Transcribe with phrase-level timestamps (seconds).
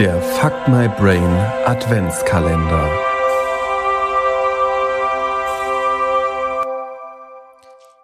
[0.00, 1.22] Der Fuck My Brain
[1.66, 2.88] Adventskalender.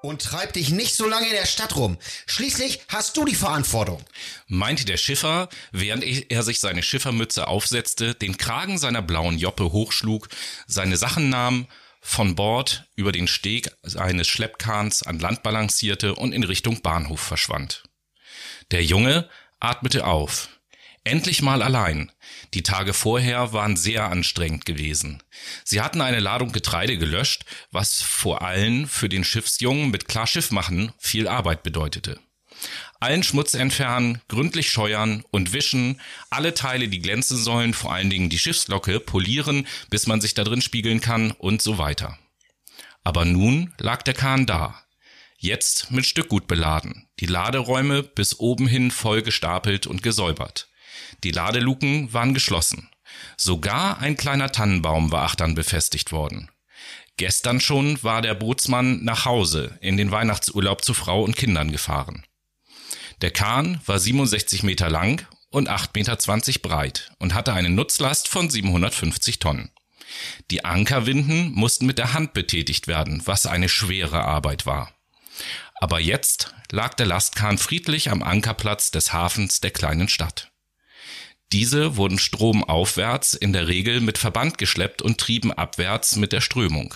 [0.03, 1.97] Und treib dich nicht so lange in der Stadt rum.
[2.27, 4.05] Schließlich hast du die Verantwortung.
[4.47, 10.29] meinte der Schiffer, während er sich seine Schiffermütze aufsetzte, den Kragen seiner blauen Joppe hochschlug,
[10.67, 11.67] seine Sachen nahm,
[12.03, 17.85] von Bord über den Steg eines Schleppkahns an Land balancierte und in Richtung Bahnhof verschwand.
[18.71, 20.51] Der Junge atmete auf.
[21.07, 22.11] Endlich mal allein.
[22.53, 25.23] Die Tage vorher waren sehr anstrengend gewesen.
[25.63, 30.91] Sie hatten eine Ladung Getreide gelöscht, was vor allem für den Schiffsjungen mit Klarschiff machen
[30.99, 32.19] viel Arbeit bedeutete.
[32.99, 38.29] Allen Schmutz entfernen, gründlich scheuern und wischen, alle Teile, die glänzen sollen, vor allen Dingen
[38.29, 42.19] die Schiffslocke, polieren, bis man sich da drin spiegeln kann und so weiter.
[43.05, 44.83] Aber nun lag der Kahn da.
[45.39, 50.69] Jetzt mit Stückgut beladen, die Laderäume bis oben hin voll gestapelt und gesäubert.
[51.25, 52.91] Die Ladeluken waren geschlossen.
[53.37, 56.51] Sogar ein kleiner Tannenbaum war achtern befestigt worden.
[57.17, 62.27] Gestern schon war der Bootsmann nach Hause in den Weihnachtsurlaub zu Frau und Kindern gefahren.
[63.23, 68.51] Der Kahn war 67 Meter lang und 8,20 Meter breit und hatte eine Nutzlast von
[68.51, 69.71] 750 Tonnen.
[70.51, 74.93] Die Ankerwinden mussten mit der Hand betätigt werden, was eine schwere Arbeit war.
[75.81, 80.53] Aber jetzt lag der Lastkahn friedlich am Ankerplatz des Hafens der kleinen Stadt.
[81.53, 86.95] Diese wurden stromaufwärts in der Regel mit Verband geschleppt und trieben abwärts mit der Strömung.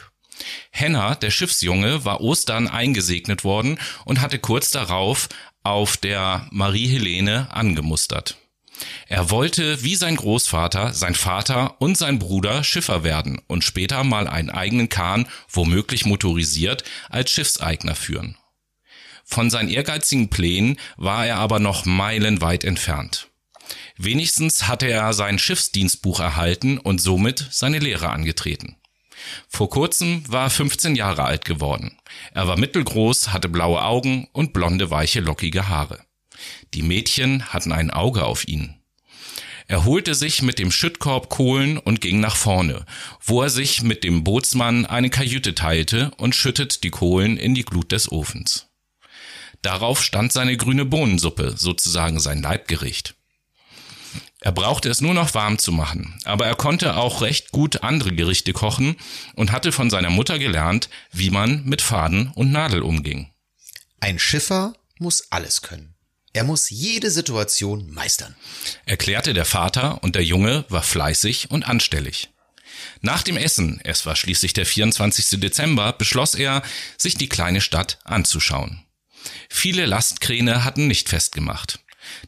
[0.71, 5.29] Henner, der Schiffsjunge, war Ostern eingesegnet worden und hatte kurz darauf
[5.63, 8.37] auf der Marie Helene angemustert.
[9.07, 14.27] Er wollte wie sein Großvater, sein Vater und sein Bruder Schiffer werden und später mal
[14.27, 18.37] einen eigenen Kahn, womöglich motorisiert, als Schiffseigner führen.
[19.25, 23.30] Von seinen ehrgeizigen Plänen war er aber noch meilenweit entfernt.
[23.97, 28.77] Wenigstens hatte er sein Schiffsdienstbuch erhalten und somit seine Lehre angetreten.
[29.49, 31.99] Vor kurzem war er 15 Jahre alt geworden.
[32.33, 36.01] Er war mittelgroß, hatte blaue Augen und blonde, weiche, lockige Haare.
[36.75, 38.77] Die Mädchen hatten ein Auge auf ihn.
[39.69, 42.85] Er holte sich mit dem Schüttkorb Kohlen und ging nach vorne,
[43.25, 47.65] wo er sich mit dem Bootsmann eine Kajüte teilte und schüttet die Kohlen in die
[47.65, 48.67] Glut des Ofens.
[49.63, 53.15] Darauf stand seine grüne Bohnensuppe, sozusagen sein Leibgericht.
[54.43, 58.13] Er brauchte es nur noch warm zu machen, aber er konnte auch recht gut andere
[58.13, 58.97] Gerichte kochen
[59.35, 63.31] und hatte von seiner Mutter gelernt, wie man mit Faden und Nadel umging.
[64.01, 65.95] Ein Schiffer muss alles können.
[66.33, 68.35] Er muss jede Situation meistern.
[68.87, 72.31] Erklärte der Vater und der Junge war fleißig und anstellig.
[73.03, 75.41] Nach dem Essen, es war schließlich der 24.
[75.41, 76.63] Dezember, beschloss er,
[76.97, 78.85] sich die kleine Stadt anzuschauen.
[79.51, 81.81] Viele Lastkräne hatten nicht festgemacht.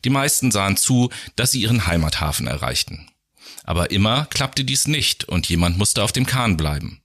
[0.05, 3.09] Die meisten sahen zu, dass sie ihren Heimathafen erreichten.
[3.65, 7.03] Aber immer klappte dies nicht und jemand musste auf dem Kahn bleiben.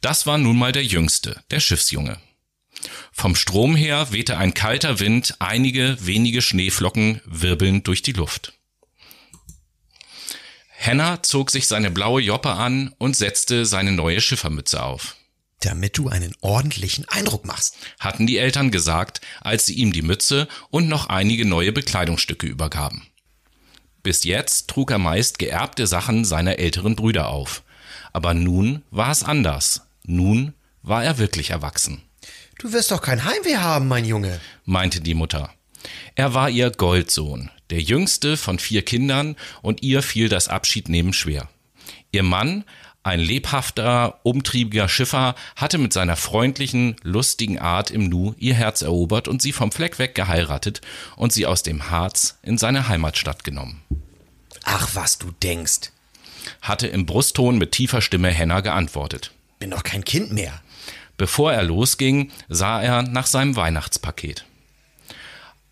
[0.00, 2.18] Das war nun mal der Jüngste, der Schiffsjunge.
[3.12, 8.54] Vom Strom her wehte ein kalter Wind einige wenige Schneeflocken wirbelnd durch die Luft.
[10.70, 15.16] Henna zog sich seine blaue Joppe an und setzte seine neue Schiffermütze auf
[15.60, 20.48] damit du einen ordentlichen Eindruck machst, hatten die Eltern gesagt, als sie ihm die Mütze
[20.70, 23.06] und noch einige neue Bekleidungsstücke übergaben.
[24.02, 27.62] Bis jetzt trug er meist geerbte Sachen seiner älteren Brüder auf.
[28.12, 29.82] Aber nun war es anders.
[30.04, 32.02] Nun war er wirklich erwachsen.
[32.58, 35.52] Du wirst doch kein Heimweh haben, mein Junge, meinte die Mutter.
[36.14, 41.48] Er war ihr Goldsohn, der jüngste von vier Kindern, und ihr fiel das Abschiednehmen schwer.
[42.12, 42.64] Ihr Mann
[43.02, 49.26] ein lebhafter, umtriebiger Schiffer hatte mit seiner freundlichen, lustigen Art im Nu ihr Herz erobert
[49.26, 50.82] und sie vom Fleck weg geheiratet
[51.16, 53.82] und sie aus dem Harz in seine Heimatstadt genommen.
[54.64, 55.92] Ach, was du denkst,
[56.60, 59.32] hatte im Brustton mit tiefer Stimme Henna geantwortet.
[59.58, 60.60] Bin doch kein Kind mehr.
[61.16, 64.44] Bevor er losging, sah er nach seinem Weihnachtspaket.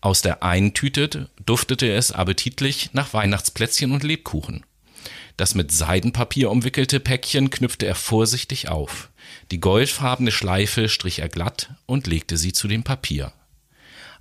[0.01, 4.63] Aus der einen Tüte duftete es appetitlich nach Weihnachtsplätzchen und Lebkuchen.
[5.39, 9.07] Das mit Seidenpapier umwickelte Päckchen knüpfte er vorsichtig auf.
[9.51, 13.31] Die goldfarbene Schleife strich er glatt und legte sie zu dem Papier.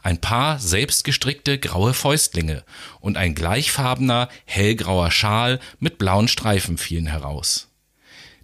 [0.00, 2.62] Ein paar selbstgestrickte graue Fäustlinge
[3.00, 7.66] und ein gleichfarbener hellgrauer Schal mit blauen Streifen fielen heraus.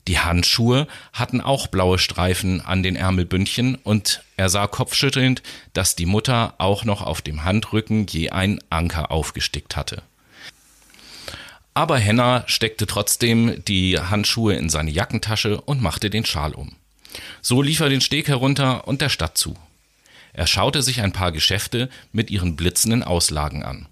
[0.08, 5.44] Die Handschuhe hatten auch blaue Streifen an den Ärmelbündchen und er sah kopfschüttelnd,
[5.74, 10.02] dass die Mutter auch noch auf dem Handrücken je einen Anker aufgestickt hatte.
[11.74, 16.76] Aber Henna steckte trotzdem die Handschuhe in seine Jackentasche und machte den Schal um.
[17.42, 19.56] So lief er den Steg herunter und der Stadt zu.
[20.32, 23.86] Er schaute sich ein paar Geschäfte mit ihren blitzenden Auslagen an.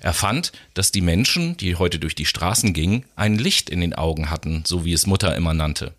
[0.00, 3.94] Er fand, dass die Menschen, die heute durch die Straßen gingen, ein Licht in den
[3.94, 5.94] Augen hatten, so wie es Mutter immer nannte.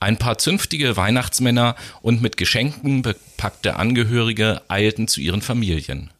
[0.00, 6.10] Ein paar zünftige Weihnachtsmänner und mit Geschenken bepackte Angehörige eilten zu ihren Familien.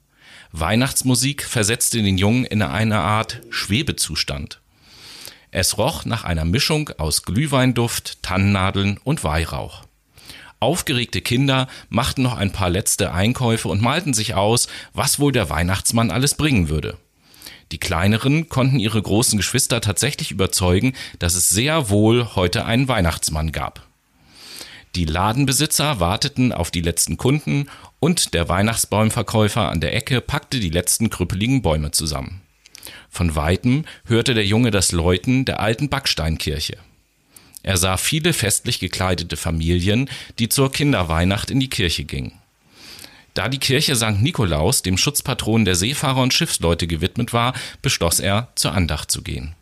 [0.52, 4.60] Weihnachtsmusik versetzte den Jungen in eine Art Schwebezustand.
[5.52, 9.84] Es roch nach einer Mischung aus Glühweinduft, Tannennadeln und Weihrauch.
[10.58, 15.50] Aufgeregte Kinder machten noch ein paar letzte Einkäufe und malten sich aus, was wohl der
[15.50, 16.98] Weihnachtsmann alles bringen würde.
[17.72, 23.52] Die kleineren konnten ihre großen Geschwister tatsächlich überzeugen, dass es sehr wohl heute einen Weihnachtsmann
[23.52, 23.86] gab.
[24.96, 27.68] Die Ladenbesitzer warteten auf die letzten Kunden
[28.00, 32.40] und der Weihnachtsbaumverkäufer an der Ecke packte die letzten krüppeligen Bäume zusammen.
[33.10, 36.78] Von weitem hörte der Junge das Läuten der alten Backsteinkirche.
[37.62, 40.08] Er sah viele festlich gekleidete Familien,
[40.38, 42.32] die zur Kinderweihnacht in die Kirche gingen.
[43.34, 44.20] Da die Kirche St.
[44.20, 49.54] Nikolaus, dem Schutzpatron der Seefahrer und Schiffsleute, gewidmet war, beschloss er, zur Andacht zu gehen.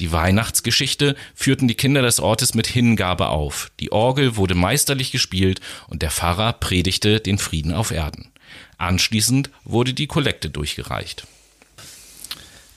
[0.00, 3.70] Die Weihnachtsgeschichte führten die Kinder des Ortes mit Hingabe auf.
[3.80, 8.32] Die Orgel wurde meisterlich gespielt und der Pfarrer predigte den Frieden auf Erden.
[8.78, 11.26] Anschließend wurde die Kollekte durchgereicht.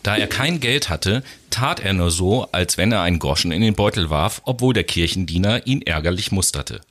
[0.03, 3.61] Da er kein Geld hatte, tat er nur so, als wenn er einen Groschen in
[3.61, 6.81] den Beutel warf, obwohl der Kirchendiener ihn ärgerlich musterte.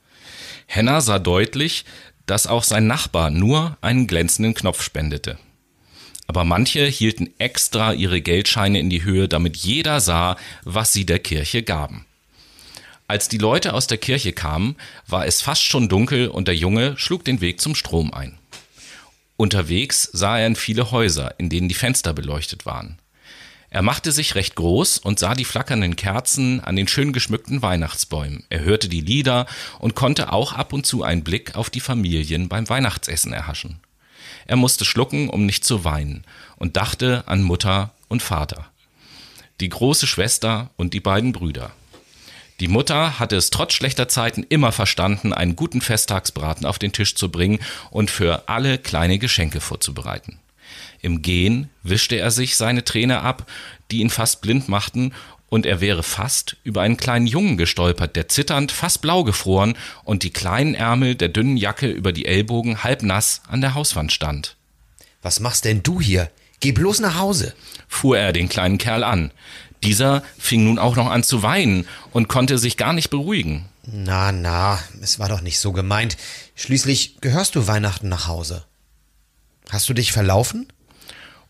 [0.65, 1.85] Henner sah deutlich,
[2.25, 5.37] dass auch sein Nachbar nur einen glänzenden Knopf spendete.
[6.27, 11.19] Aber manche hielten extra ihre Geldscheine in die Höhe, damit jeder sah, was sie der
[11.19, 12.05] Kirche gaben.
[13.07, 14.75] Als die Leute aus der Kirche kamen,
[15.07, 18.37] war es fast schon dunkel und der Junge schlug den Weg zum Strom ein.
[19.35, 22.97] Unterwegs sah er in viele Häuser, in denen die Fenster beleuchtet waren.
[23.69, 28.43] Er machte sich recht groß und sah die flackernden Kerzen an den schön geschmückten Weihnachtsbäumen.
[28.49, 29.47] Er hörte die Lieder
[29.79, 33.79] und konnte auch ab und zu einen Blick auf die Familien beim Weihnachtsessen erhaschen.
[34.45, 36.23] Er musste schlucken, um nicht zu weinen,
[36.57, 38.67] und dachte an Mutter und Vater,
[39.59, 41.71] die große Schwester und die beiden Brüder.
[42.59, 47.15] Die Mutter hatte es trotz schlechter Zeiten immer verstanden, einen guten Festtagsbraten auf den Tisch
[47.15, 47.59] zu bringen
[47.89, 50.39] und für alle kleine Geschenke vorzubereiten.
[51.01, 53.49] Im Gehen wischte er sich seine Träne ab,
[53.91, 55.13] die ihn fast blind machten,
[55.53, 60.23] und er wäre fast über einen kleinen Jungen gestolpert, der zitternd, fast blau gefroren und
[60.23, 64.55] die kleinen Ärmel der dünnen Jacke über die Ellbogen halb nass an der Hauswand stand.
[65.21, 66.31] Was machst denn du hier?
[66.59, 67.53] Geh bloß nach Hause,
[67.87, 69.29] fuhr er den kleinen Kerl an.
[69.83, 73.69] Dieser fing nun auch noch an zu weinen und konnte sich gar nicht beruhigen.
[73.85, 76.17] Na, na, es war doch nicht so gemeint.
[76.55, 78.65] Schließlich gehörst du Weihnachten nach Hause.
[79.69, 80.67] Hast du dich verlaufen?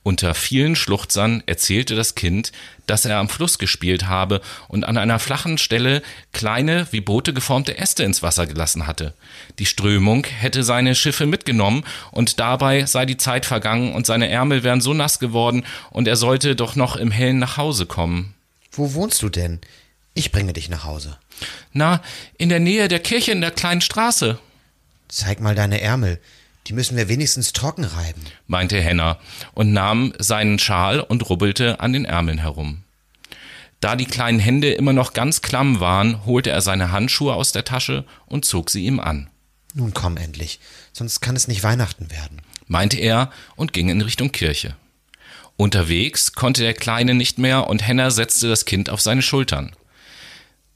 [0.03, 2.51] Unter vielen Schluchzern erzählte das Kind,
[2.88, 6.01] dass er am Fluss gespielt habe und an einer flachen Stelle
[6.33, 9.13] kleine, wie Boote geformte Äste ins Wasser gelassen hatte.
[9.59, 14.63] Die Strömung hätte seine Schiffe mitgenommen und dabei sei die Zeit vergangen und seine Ärmel
[14.63, 18.33] wären so nass geworden und er sollte doch noch im Hellen nach Hause kommen.
[18.73, 19.61] Wo wohnst du denn?
[20.13, 21.17] Ich bringe dich nach Hause.
[21.71, 22.01] Na,
[22.38, 24.38] in der Nähe der Kirche in der kleinen Straße.
[25.07, 26.19] Zeig mal deine Ärmel.
[26.68, 29.19] Die müssen wir wenigstens trocken reiben, meinte Henner
[29.54, 32.83] und nahm seinen Schal und rubbelte an den Ärmeln herum.
[33.81, 37.65] Da die kleinen Hände immer noch ganz klamm waren, holte er seine Handschuhe aus der
[37.65, 39.30] Tasche und zog sie ihm an.
[39.74, 40.60] Nun komm endlich,
[40.94, 44.75] sonst kann es nicht Weihnachten werden, meinte er und ging in Richtung Kirche.
[45.57, 49.76] Unterwegs konnte der Kleine nicht mehr und Henner setzte das Kind auf seine Schultern.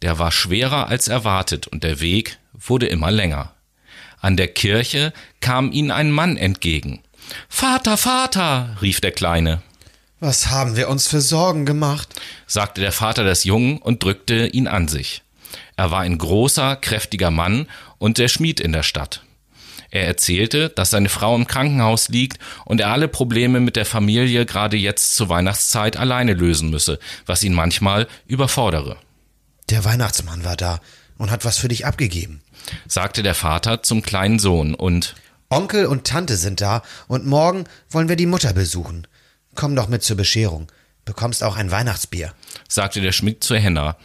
[0.01, 3.53] Der war schwerer als erwartet und der Weg wurde immer länger.
[4.19, 7.01] An der Kirche kam ihnen ein Mann entgegen.
[7.49, 9.61] Vater, Vater, rief der Kleine.
[10.19, 12.19] Was haben wir uns für Sorgen gemacht?
[12.47, 15.21] sagte der Vater des Jungen und drückte ihn an sich.
[15.75, 17.67] Er war ein großer, kräftiger Mann
[17.99, 19.21] und der Schmied in der Stadt.
[19.91, 24.45] Er erzählte, dass seine Frau im Krankenhaus liegt und er alle Probleme mit der Familie
[24.45, 28.97] gerade jetzt zur Weihnachtszeit alleine lösen müsse, was ihn manchmal überfordere.
[29.69, 30.81] Der Weihnachtsmann war da
[31.17, 32.41] und hat was für dich abgegeben
[32.87, 35.15] sagte der Vater zum kleinen Sohn und
[35.49, 39.07] Onkel und Tante sind da und morgen wollen wir die Mutter besuchen.
[39.55, 40.71] Komm doch mit zur Bescherung.
[41.05, 42.33] Bekommst auch ein Weihnachtsbier,
[42.67, 43.95] sagte der Schmidt zu Henner,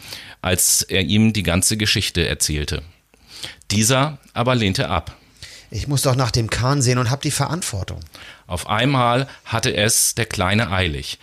[0.40, 2.84] als er ihm die ganze Geschichte erzählte.
[3.72, 5.16] Dieser aber lehnte ab.
[5.70, 8.00] Ich muss doch nach dem Kahn sehen und hab die Verantwortung.
[8.46, 11.18] Auf einmal hatte es der Kleine eilig.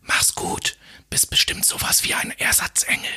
[0.00, 0.76] Mach's gut,
[1.10, 3.10] bist bestimmt sowas wie ein Ersatzengel,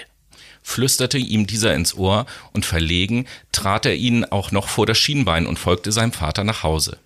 [0.66, 5.46] flüsterte ihm dieser ins Ohr, und verlegen trat er ihn auch noch vor das Schienbein
[5.46, 6.98] und folgte seinem Vater nach Hause.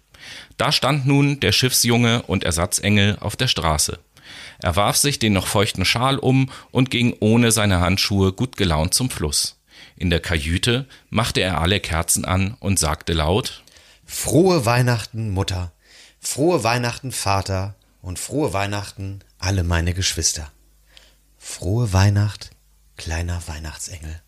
[0.56, 4.00] Da stand nun der Schiffsjunge und Ersatzengel auf der Straße.
[4.60, 8.94] Er warf sich den noch feuchten Schal um und ging ohne seine Handschuhe gut gelaunt
[8.94, 9.58] zum Fluss.
[9.98, 13.64] In der Kajüte machte er alle Kerzen an und sagte laut
[14.06, 15.74] Frohe Weihnachten, Mutter.
[16.22, 20.50] Frohe Weihnachten, Vater, und frohe Weihnachten, alle meine Geschwister.
[21.38, 22.52] Frohe Weihnacht,
[23.00, 24.22] kleiner Weihnachtsengel.